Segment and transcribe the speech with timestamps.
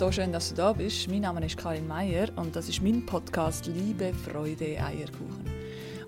[0.00, 1.10] so schön, dass du da bist.
[1.10, 5.44] Mein Name ist Karin Meier und das ist mein Podcast Liebe, Freude, Eierkuchen.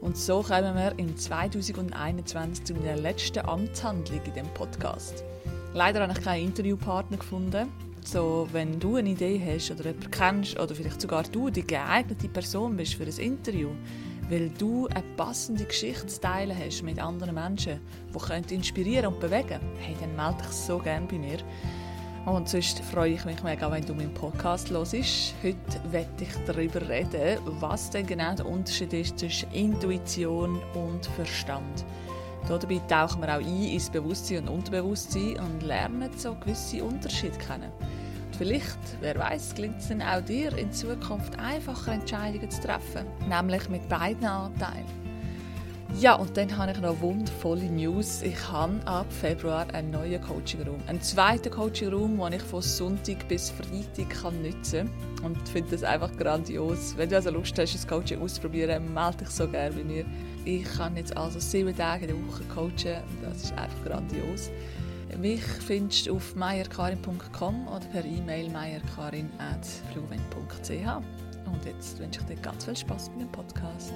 [0.01, 5.23] Und so kommen wir im 2021 zu meiner letzten Amtshandlung in dem Podcast.
[5.75, 7.71] Leider habe ich keinen Interviewpartner gefunden.
[8.03, 12.31] So, wenn du eine Idee hast oder jemanden kennst oder vielleicht sogar du die geeignete
[12.31, 13.73] Person bist für ein Interview,
[14.31, 17.79] weil du eine passende Geschichte zu teilen hast mit anderen Menschen,
[18.49, 21.41] die inspirieren und bewegen hey, dann melde dich so gerne bei mir.
[22.25, 24.95] Und sonst freue ich mich mega, wenn du meinen Podcast hörst.
[25.43, 25.57] Heute
[25.91, 31.85] werde ich darüber reden, was denn genau der Unterschied ist zwischen Intuition und Verstand.
[32.49, 37.73] Dabei tauchen wir auch ein ins Bewusstsein und Unterbewusstsein und lernen so gewisse Unterschiede kennen.
[37.81, 43.07] Und vielleicht, wer weiß, gelingt es dann auch dir in Zukunft einfacher Entscheidungen zu treffen,
[43.29, 45.12] nämlich mit beiden Anteilen.
[46.01, 48.23] Ja, und dann habe ich noch wundervolle News.
[48.23, 50.81] Ich habe ab Februar einen neuen Coaching-Raum.
[50.87, 55.33] Einen zweiten Coaching-Raum, den ich von Sonntag bis Freitag kann nutzen kann.
[55.33, 56.97] Und ich finde das einfach grandios.
[56.97, 60.05] Wenn du also Lust hast, das Coaching auszuprobieren, melde dich so gerne bei mir.
[60.45, 62.97] Ich kann jetzt also sieben Tage in der Woche coachen.
[63.23, 64.51] Das ist einfach grandios.
[65.19, 70.71] Mich findest du auf meierkarin.com oder per E-Mail meierkarin.fluwen.ch.
[71.47, 73.93] Und jetzt wünsche ich dir ganz viel Spaß mit dem Podcast.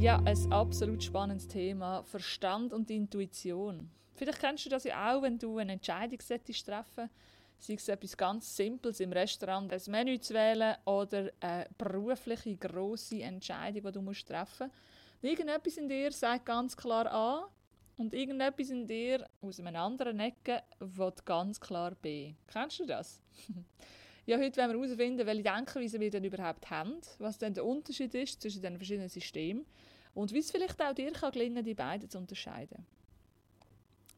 [0.00, 2.04] Ja, ein absolut spannendes Thema.
[2.04, 3.90] Verstand und Intuition.
[4.14, 7.10] Vielleicht kennst du das ja auch, wenn du eine Entscheidung treffen
[7.58, 13.22] sei es etwas ganz Simples im Restaurant, ein Menü zu wählen oder eine berufliche, grosse
[13.22, 15.22] Entscheidung, die du musst treffen musst.
[15.22, 17.48] Irgendetwas in dir sagt ganz klar A
[17.96, 22.34] und irgendetwas in dir aus einem anderen Ecke will ganz klar B.
[22.46, 23.20] Kennst du das?
[24.28, 28.14] ja, heute wollen wir herausfinden, welche Denkweise wir denn überhaupt haben, was denn der Unterschied
[28.14, 29.64] ist zwischen den verschiedenen Systemen
[30.12, 32.84] und wie es vielleicht auch dir kann gelingen die beiden zu unterscheiden.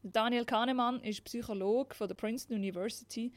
[0.03, 3.31] Daniel Kahnemann ist Psychologe von der Princeton University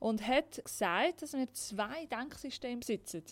[0.00, 3.22] und hat gesagt, dass wir zwei Denksysteme besitzen.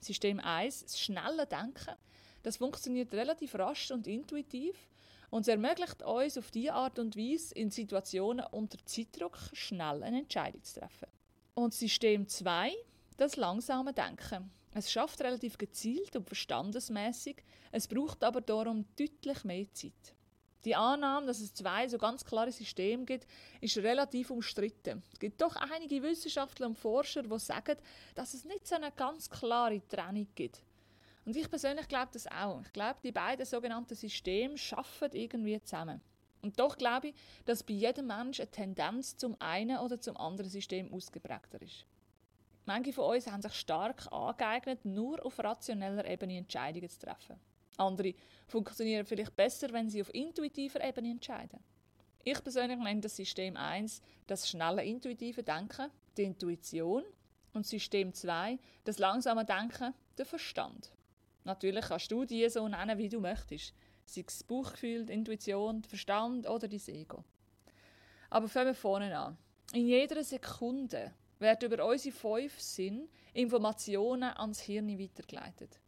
[0.00, 1.94] System 1, das schnelle Denken.
[2.42, 4.88] Das funktioniert relativ rasch und intuitiv
[5.28, 10.20] und es ermöglicht uns auf diese Art und Weise in Situationen unter Zeitdruck schnell eine
[10.20, 11.19] Entscheidung zu treffen.
[11.60, 12.72] Und System 2,
[13.18, 14.50] das langsame Denken.
[14.72, 20.14] Es schafft relativ gezielt und verstandesmäßig, es braucht aber darum deutlich mehr Zeit.
[20.64, 23.26] Die Annahme, dass es zwei so ganz klare Systeme gibt,
[23.60, 25.02] ist relativ umstritten.
[25.12, 27.76] Es gibt doch einige Wissenschaftler und Forscher, die sagen,
[28.14, 30.62] dass es nicht so eine ganz klare Trennung gibt.
[31.26, 32.62] Und ich persönlich glaube das auch.
[32.62, 36.00] Ich glaube, die beiden sogenannten Systeme schaffen irgendwie zusammen.
[36.42, 37.14] Und doch glaube ich,
[37.44, 41.84] dass bei jedem Menschen eine Tendenz zum einen oder zum anderen System ausgeprägter ist.
[42.66, 47.36] Manche von uns haben sich stark angeeignet, nur auf rationeller Ebene Entscheidungen zu treffen.
[47.76, 48.14] Andere
[48.46, 51.60] funktionieren vielleicht besser, wenn sie auf intuitiver Ebene entscheiden.
[52.22, 57.04] Ich persönlich nenne das System 1 das schnelle intuitive Denken, die Intuition,
[57.52, 60.92] und System 2 das langsame Denken, der Verstand.
[61.44, 63.74] Natürlich kannst du die so nennen, wie du möchtest.
[64.10, 67.22] Sei es Bauchgefühl, die Intuition, der Verstand oder dein Ego.
[68.28, 69.38] Aber fangen wir vorne an.
[69.72, 75.78] In jeder Sekunde werden über unsere fünf Sinn Informationen ans Hirn weitergeleitet.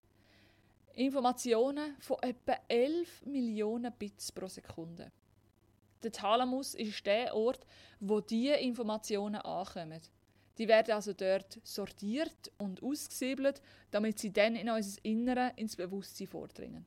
[0.94, 5.10] Informationen von etwa 11 Millionen Bits pro Sekunde.
[6.04, 7.66] Der Thalamus ist der Ort,
[7.98, 10.00] wo diese Informationen ankommen.
[10.58, 13.60] Die werden also dort sortiert und ausgesiebelt,
[13.90, 16.86] damit sie dann in unser Innere, ins Bewusstsein vordringen.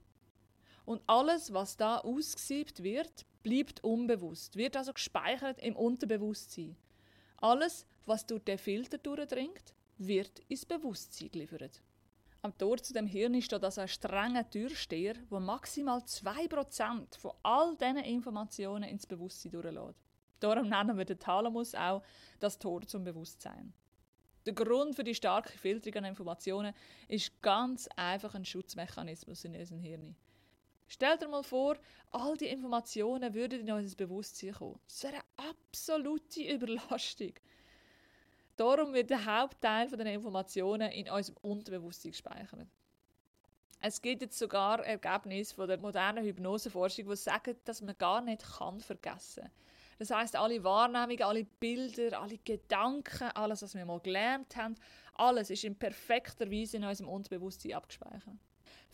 [0.85, 6.75] Und alles, was da ausgesiebt wird, bleibt unbewusst, wird also gespeichert im Unterbewusstsein.
[7.37, 11.81] Alles, was durch den Filter durchdringt, wird ins Bewusstsein geliefert.
[12.41, 17.75] Am Tor zu dem Hirn steht also ein strenger Türsteher, der maximal 2% von all
[17.75, 19.99] diesen Informationen ins Bewusstsein durchlässt.
[20.39, 22.03] Darum nennen wir den Thalamus auch
[22.39, 23.73] das Tor zum Bewusstsein.
[24.45, 26.73] Der Grund für die starke Filterung an Informationen
[27.07, 30.15] ist ganz einfach ein Schutzmechanismus in unserem Hirn.
[30.87, 31.77] Stell dir mal vor,
[32.11, 34.79] all die Informationen würden in unser Bewusstsein kommen.
[34.87, 37.33] Das wäre eine absolute Überlastung.
[38.55, 42.67] Darum wird der Hauptteil der Informationen in unserem Unterbewusstsein gespeichert.
[43.81, 48.43] Es gibt jetzt sogar Ergebnisse von der modernen Hypnoseforschung, die sagen, dass man gar nicht
[48.43, 49.51] kann vergessen kann.
[49.99, 54.75] Das heißt, alle Wahrnehmungen, alle Bilder, alle Gedanken, alles, was wir mal gelernt haben,
[55.13, 58.37] alles ist in perfekter Weise in unserem Unterbewusstsein abgespeichert.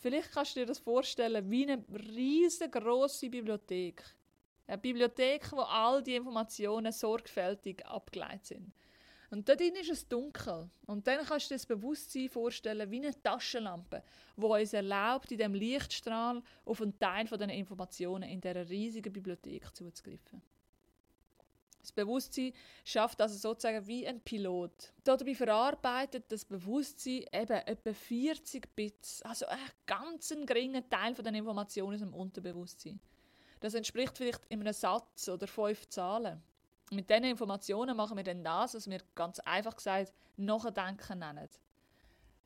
[0.01, 4.03] Vielleicht kannst du dir das vorstellen wie eine riesengroße Bibliothek.
[4.65, 8.73] Eine Bibliothek, wo all die Informationen sorgfältig abgeleitet sind.
[9.29, 10.71] Und dort ist es dunkel.
[10.87, 14.03] Und dann kannst du dir das Bewusstsein vorstellen wie eine Taschenlampe,
[14.35, 19.13] die uns erlaubt, in dem Lichtstrahl auf einen Teil von den Informationen in dieser riesigen
[19.13, 20.41] Bibliothek zuzugreifen.
[21.81, 22.53] Das Bewusstsein
[22.85, 24.93] schafft also sozusagen wie ein Pilot.
[25.03, 31.35] Dabei verarbeitet das Bewusstsein eben etwa 40 Bits, also ein ganz geringer Teil von den
[31.35, 32.99] Informationen im Unterbewusstsein.
[33.59, 36.41] Das entspricht vielleicht in einem Satz oder fünf Zahlen.
[36.91, 41.47] Mit diesen Informationen machen wir dann das, was wir ganz einfach gesagt Nachdenken nennen.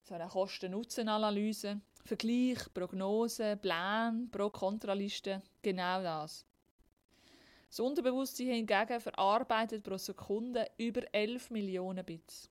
[0.04, 6.46] So eine Kosten-Nutzen-Analyse, Vergleich, Prognose, Pläne, Pro-Kontraliste, genau das.
[7.76, 12.50] Das Unterbewusstsein hingegen verarbeitet pro Sekunde über 11 Millionen Bits.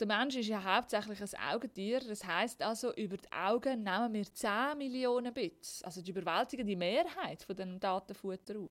[0.00, 4.24] Der Mensch ist ja hauptsächlich ein Augentier, das heißt also, über die Augen nehmen wir
[4.24, 8.70] 10 Millionen Bits, also die überwältigende Mehrheit von dem Datenfutter auf.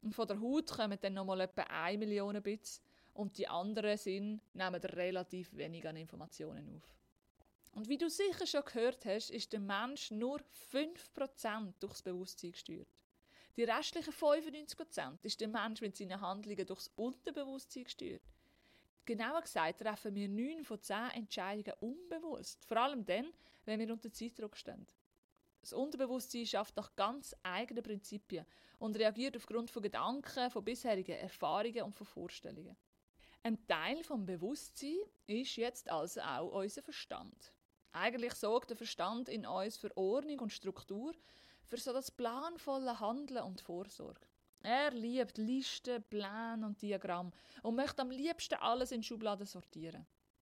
[0.00, 2.80] Und von der Haut kommen dann nochmal etwa 1 Million Bits
[3.14, 6.94] und die anderen sind, nehmen relativ wenig an Informationen auf.
[7.72, 10.40] Und wie du sicher schon gehört hast, ist der Mensch nur
[10.72, 13.01] 5% durchs Bewusstsein gesteuert.
[13.56, 18.22] Die restlichen 95% ist der Mensch mit seinen Handlungen durchs Unterbewusstsein gesteuert.
[19.04, 22.64] Genauer gesagt treffen wir 9 von 10 Entscheidungen unbewusst.
[22.64, 23.32] Vor allem dann,
[23.64, 24.86] wenn wir unter Zeitdruck stehen.
[25.60, 28.46] Das Unterbewusstsein schafft nach ganz eigenen Prinzipien
[28.78, 32.76] und reagiert aufgrund von Gedanken, von bisherigen Erfahrungen und von Vorstellungen.
[33.42, 34.96] Ein Teil vom Bewusstsein
[35.26, 37.52] ist jetzt also auch unser Verstand.
[37.92, 41.12] Eigentlich sorgt der Verstand in uns für Ordnung und Struktur,
[41.66, 44.20] für so das planvolle Handeln und Vorsorge.
[44.62, 47.32] Er liebt Listen, Pläne und Diagramm
[47.62, 50.06] und möchte am liebsten alles in Schubladen sortieren.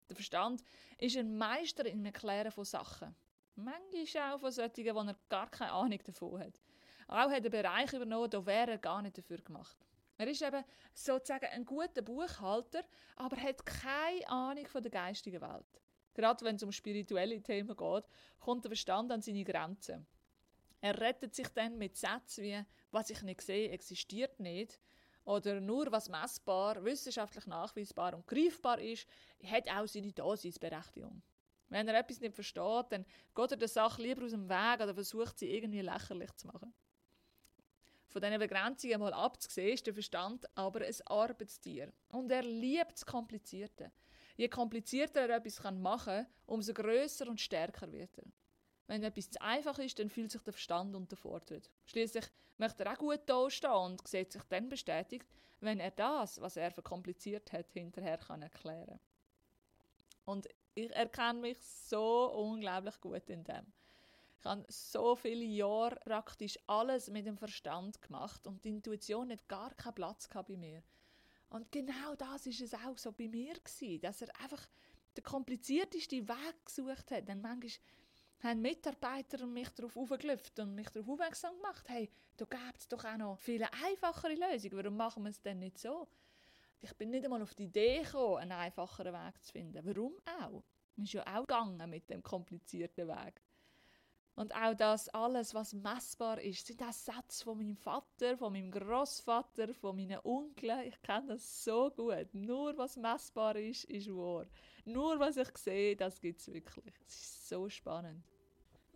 [0.09, 0.63] Der Verstand
[0.99, 3.17] ist ein Meister im Erklären von Sachen.
[3.57, 6.61] Manchmal auch von solchen, wo er gar keine Ahnung davon hat.
[7.09, 9.77] Auch hat er Bereich übernommen, da wäre er gar nicht dafür gemacht.
[10.17, 12.85] Er ist eben sozusagen ein guter Buchhalter,
[13.17, 15.81] aber hat keine Ahnung von der geistigen Welt.
[16.15, 18.05] Gerade wenn es um spirituelle Themen geht,
[18.39, 20.07] kommt der Verstand an seine Grenzen.
[20.85, 24.79] Er rettet sich dann mit Sätzen wie «Was ich nicht sehe, existiert nicht»
[25.25, 29.09] oder «Nur was messbar, wissenschaftlich nachweisbar und greifbar ist,
[29.47, 31.23] hat auch seine Daseinsberechtigung».
[31.71, 34.93] Wenn er etwas nicht versteht, dann geht er der Sache lieber aus dem Weg oder
[34.93, 36.75] versucht sie irgendwie lächerlich zu machen.
[38.09, 41.95] Von diesen Begrenzungen mal abzusehen, ist der Verstand aber ein Arbeitstier.
[42.09, 43.91] Und er liebt das Komplizierte.
[44.37, 48.27] Je komplizierter er etwas machen kann, umso größer und stärker wird er.
[48.87, 51.71] Wenn etwas zu einfach ist, dann fühlt sich der Verstand unterfordert.
[51.87, 52.27] Schließlich
[52.59, 55.27] möchte er auch gut dastehen und sieht sich dann bestätigt,
[55.61, 59.01] wenn er das, was er verkompliziert hat, hinterher kann erklären kann.
[60.27, 63.73] Und ich erkenne mich so unglaublich gut in dem.
[64.41, 69.49] Ich habe so viele Jahre praktisch alles mit dem Verstand gemacht und die Intuition hat
[69.49, 70.83] gar keinen Platz bei mir.
[71.49, 74.67] Und genau das ist es auch so bei mir gewesen, dass er einfach
[75.17, 77.29] den kompliziertesten Weg gesucht hat.
[77.29, 77.71] Denn manchmal
[78.45, 83.05] haben Mitarbeiter mich darauf aufgelüpft und mich darauf aufmerksam gemacht, hey, da gibt es doch
[83.05, 86.09] auch noch viele einfachere Lösungen, warum machen wir es denn nicht so?
[86.81, 89.85] Ich bin nicht einmal auf die Idee gekommen, einen einfacheren Weg zu finden.
[89.87, 90.63] Warum auch?
[90.97, 93.41] Man ist ja auch gegangen mit dem komplizierten Weg.
[94.37, 98.71] Und auch das alles, was messbar ist, sind auch Sätze von meinem Vater, von meinem
[98.71, 100.89] Großvater, von meinen Onkeln.
[100.89, 102.35] Ich kenne das so gut.
[102.35, 104.47] Nur was messbar ist, ist wahr.
[104.85, 106.95] Nur was ich sehe, das gibt es wirklich.
[107.07, 108.25] Es ist so spannend.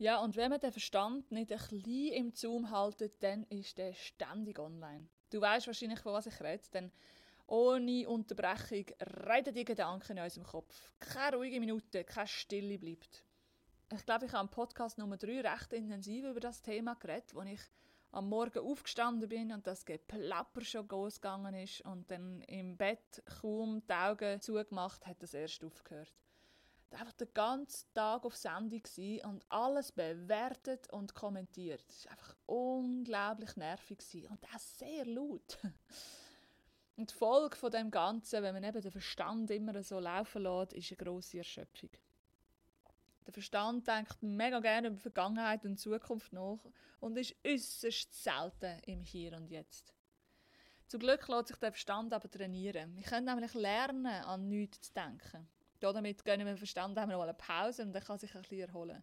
[0.01, 3.95] Ja, und wenn man den Verstand nicht ein bisschen im Zoom haltet, dann ist der
[3.95, 5.09] ständig online.
[5.31, 6.93] Du weißt wahrscheinlich, von was ich rede, denn
[7.49, 8.85] ohne Unterbrechung
[9.27, 10.93] reden die Gedanken in unserem Kopf.
[11.01, 13.25] Keine ruhige Minute, keine Stille bleibt.
[13.93, 17.43] Ich glaube, ich habe im Podcast Nummer 3 recht intensiv über das Thema geredet, wo
[17.43, 17.61] ich
[18.13, 23.83] am Morgen aufgestanden bin und das Geplapper schon losgegangen ist und dann im Bett kaum
[23.85, 26.15] die Augen zugemacht hat, das erst aufgehört.
[26.91, 28.83] Einfach den ganzen Tag auf Sendung
[29.25, 31.85] und alles bewertet und kommentiert.
[31.89, 35.59] Es war einfach unglaublich nervig und das sehr laut.
[36.97, 40.73] Und die Folge von dem Ganzen, wenn man eben den Verstand immer so laufen lässt,
[40.73, 41.91] ist eine grosse Erschöpfung.
[43.25, 46.59] Der Verstand denkt mega gerne über Vergangenheit und Zukunft nach
[46.99, 49.95] und ist äußerst selten im Hier und Jetzt.
[50.89, 52.97] Zum Glück lässt sich der Verstand aber trainieren.
[52.97, 55.47] Wir können nämlich lernen, an nichts zu denken.
[55.81, 59.03] Damit gönnen wir Verstand einmal eine Pause und er kann sich ein bisschen erholen.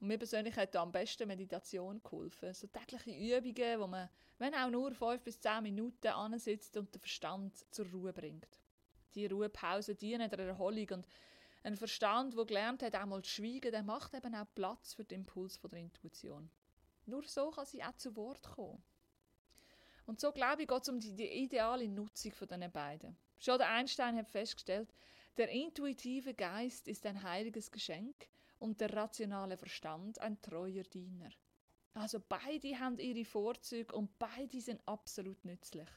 [0.00, 2.54] Und mir persönlich hat da am besten Meditation geholfen.
[2.54, 4.08] So tägliche Übungen, wo man,
[4.38, 8.48] wenn auch nur fünf bis zehn Minuten ansitzt und den Verstand zur Ruhe bringt.
[9.14, 11.06] Die Ruhepause dienen der Erholung und
[11.64, 15.20] ein Verstand, der gelernt hat, einmal zu schweigen, der macht eben auch Platz für den
[15.20, 16.48] Impuls von der Intuition.
[17.06, 18.82] Nur so kann sie auch zu Wort kommen.
[20.06, 23.16] Und so, glaube ich, geht es um die, die ideale Nutzung von diesen beiden.
[23.38, 24.88] Schon der Einstein hat festgestellt,
[25.38, 28.28] der intuitive Geist ist ein heiliges Geschenk,
[28.58, 31.30] und der rationale Verstand ein treuer Diener.
[31.94, 35.88] Also beide haben ihre Vorzüge und beide sind absolut nützlich.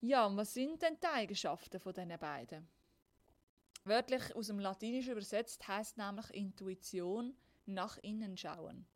[0.00, 2.68] Ja, und was sind denn die Eigenschaften von diesen beiden?
[3.84, 7.36] Wörtlich aus dem Latinischen übersetzt heißt nämlich Intuition
[7.66, 8.86] nach innen schauen.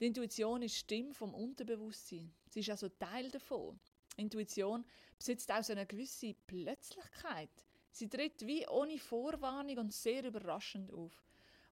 [0.00, 2.32] Die Intuition ist Stimme vom Unterbewusstsein.
[2.48, 3.78] Sie ist also Teil davon.
[4.16, 4.84] Intuition
[5.18, 7.50] besitzt auch so eine gewisse Plötzlichkeit.
[7.94, 11.12] Sie tritt wie ohne Vorwarnung und sehr überraschend auf.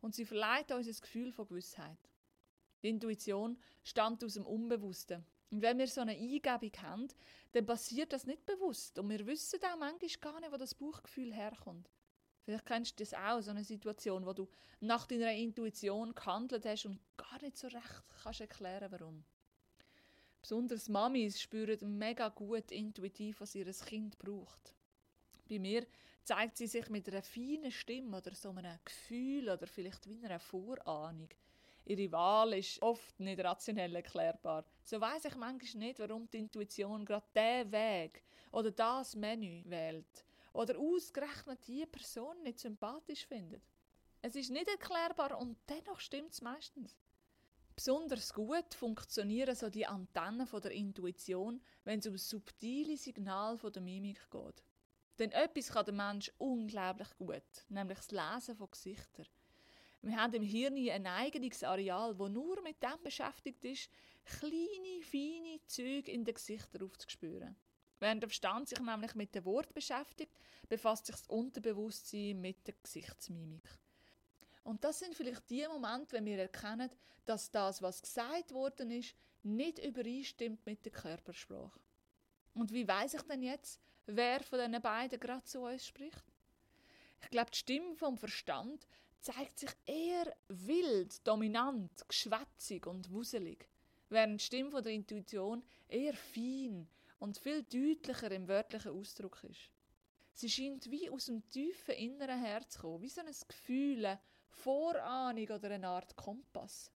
[0.01, 1.99] Und sie verleiht uns ein Gefühl von Gewissheit.
[2.81, 5.27] Die Intuition stammt aus dem Unbewussten.
[5.51, 7.09] Und wenn wir so eine Eingebung haben,
[7.51, 9.01] dann passiert das nicht bewusst.
[9.01, 11.91] Und wir wissen auch manchmal gar nicht, wo das Bauchgefühl herkommt.
[12.45, 14.49] Vielleicht kennst du das auch, so eine Situation, wo du
[14.79, 19.25] nach deiner Intuition gehandelt hast und gar nicht so recht kannst erklären, warum.
[20.41, 24.75] Besonders Mamis spüren mega gut intuitiv, was ihr Kind braucht.
[25.49, 25.87] Bei mir
[26.25, 30.39] zeigt sie sich mit einer feinen Stimme oder so einem Gefühl oder vielleicht wie einer
[30.39, 31.29] Vorahnung.
[31.85, 34.65] Ihre Wahl ist oft nicht rationell erklärbar.
[34.85, 40.25] So weiß ich manchmal nicht, warum die Intuition gerade diesen Weg oder das Menü wählt
[40.53, 43.63] oder ausgerechnet die Person nicht sympathisch findet.
[44.21, 46.97] Es ist nicht erklärbar und dennoch stimmt es meistens.
[47.75, 53.83] Besonders gut funktionieren so die Antennen der Intuition, wenn es um subtile Signal von der
[53.83, 54.63] Mimik geht.
[55.23, 59.29] Denn etwas kann der Mensch unglaublich gut, nämlich das Lesen von Gesichtern.
[60.03, 63.89] Wir haben im Hirn ein eigenes Areal, das nur mit dem beschäftigt ist,
[64.25, 67.55] kleine, feine Züge in den Gesichtern aufzuspüren.
[68.01, 70.37] Während der Verstand sich nämlich mit dem Wort beschäftigt,
[70.69, 73.79] befasst sich das Unterbewusstsein mit der Gesichtsmimik.
[74.65, 76.91] Und das sind vielleicht die Momente, wenn wir erkennen,
[77.27, 79.15] dass das, was gesagt worden ist,
[79.45, 81.79] nicht übereinstimmt mit der Körpersprache.
[82.55, 86.25] Und wie weiß ich denn jetzt, wer von diesen beiden gerade zu uns spricht?
[87.23, 88.87] Ich glaube, die Stimme vom Verstand
[89.21, 93.69] zeigt sich eher wild, dominant, geschwätzig und wuselig,
[94.09, 96.89] während die Stimme von der Intuition eher fein,
[97.23, 99.71] und viel deutlicher im wörtlichen Ausdruck ist.
[100.35, 104.19] Sie scheint wie aus dem tiefen inneren Herz zu kommen, wie so ein Gefühl,
[104.49, 106.91] Vorahnung oder eine Art Kompass.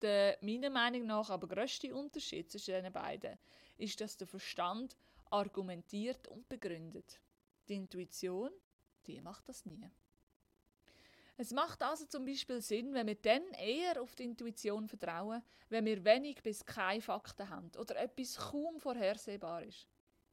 [0.00, 3.38] Der meiner Meinung nach aber grösste Unterschied zwischen den beiden
[3.76, 4.96] ist, dass der Verstand
[5.32, 7.20] argumentiert und begründet.
[7.68, 8.50] Die Intuition,
[9.06, 9.90] die macht das nie.
[11.36, 15.86] Es macht also zum Beispiel Sinn, wenn wir dann eher auf die Intuition vertrauen, wenn
[15.86, 19.88] wir wenig bis keine Fakten haben oder etwas kaum vorhersehbar ist.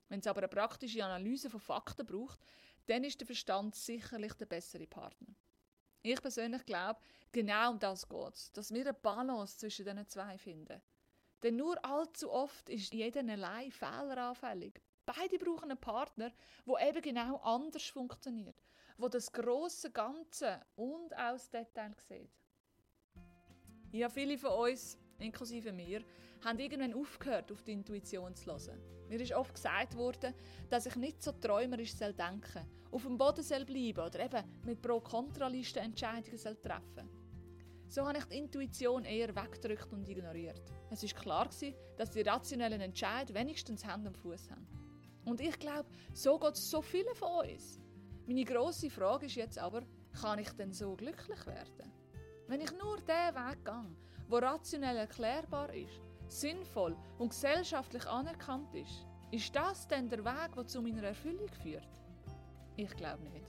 [0.10, 2.40] Wenn es aber eine praktische Analyse von Fakten braucht,
[2.88, 5.34] dann ist der Verstand sicherlich der bessere Partner.
[6.02, 7.00] Ich persönlich glaube,
[7.32, 10.82] genau um das geht es, dass wir eine Balance zwischen diesen zwei finden.
[11.44, 14.82] Denn nur allzu oft ist jeder allein fehleranfällig.
[15.18, 16.32] Beide brauchen einen Partner,
[16.66, 18.56] der eben genau anders funktioniert
[19.00, 22.30] wo das große Ganze und auch das Detail sieht.
[23.92, 26.04] Ja, viele von uns, inklusive mir,
[26.44, 28.82] haben irgendwann aufgehört, auf die Intuition zu hören.
[29.08, 30.34] Mir ist oft gesagt worden,
[30.70, 34.82] dass ich nicht so träumerisch soll denken auf dem Boden soll bleiben oder eben mit
[34.82, 37.08] Pro-Kontra-Listen Entscheidungen soll treffen
[37.88, 40.64] So habe ich die Intuition eher weggedrückt und ignoriert.
[40.90, 41.48] Es ist klar
[41.98, 44.79] dass die rationellen Entscheidungen wenigstens Hand und Fuß haben.
[45.30, 47.80] Und ich glaube, so geht es so vielen von uns.
[48.26, 49.84] Meine grosse Frage ist jetzt aber,
[50.20, 51.94] kann ich denn so glücklich werden?
[52.48, 53.96] Wenn ich nur den Weg gehe,
[54.32, 60.66] der rationell erklärbar ist, sinnvoll und gesellschaftlich anerkannt ist, ist das denn der Weg, der
[60.66, 62.02] zu meiner Erfüllung führt?
[62.76, 63.46] Ich glaube nicht.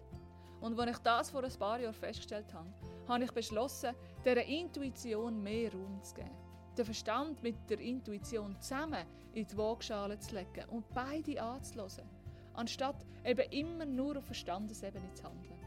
[0.61, 2.71] Und als ich das vor ein paar Jahren festgestellt habe,
[3.09, 6.50] habe ich beschlossen, dieser Intuition mehr Raum zu geben.
[6.81, 12.09] Den Verstand mit der Intuition zusammen in die Waagschale zu legen und beide anzuhören
[12.55, 15.59] anstatt eben immer nur auf Verstandesebene zu handeln.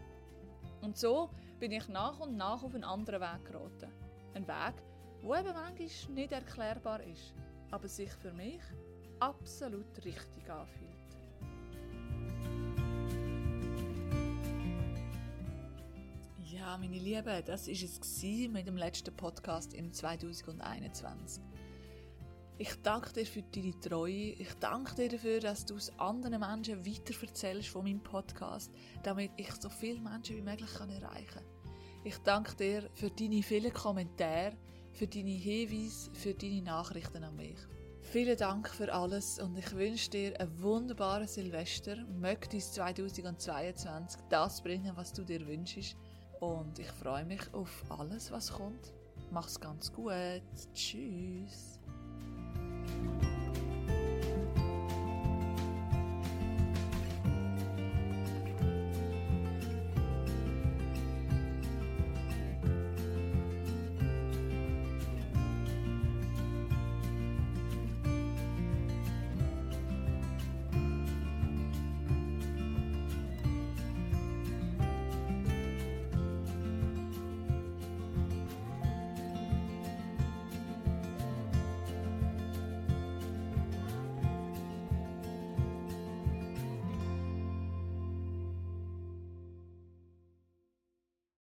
[0.81, 1.29] Und so
[1.59, 3.91] bin ich nach und nach auf einen anderen Weg geraten.
[4.33, 4.73] Ein Weg,
[5.21, 7.35] der eben manchmal nicht erklärbar ist,
[7.69, 8.63] aber sich für mich
[9.19, 10.92] absolut richtig anfühlt.
[16.63, 21.43] Ja, meine Lieben, das war es mit dem letzten Podcast im 2021.
[22.57, 24.31] Ich danke dir für deine Treue.
[24.31, 28.71] Ich danke dir dafür, dass du es anderen Menschen weiterverzählst von meinem Podcast,
[29.03, 31.43] damit ich so viele Menschen wie möglich erreichen kann.
[32.05, 34.55] Ich danke dir für deine vielen Kommentare,
[34.93, 37.59] für deine Hinweise, für deine Nachrichten an mich.
[38.03, 41.97] Vielen Dank für alles und ich wünsche dir einen wunderbaren Silvester.
[42.05, 45.97] Möge uns 2022 das bringen, was du dir wünschst.
[46.43, 48.91] Und ich freue mich auf alles, was kommt.
[49.31, 50.41] Mach's ganz gut.
[50.73, 51.79] Tschüss.